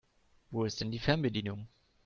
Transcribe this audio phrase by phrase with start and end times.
[0.49, 1.67] Wo ist denn die Fernbedienung?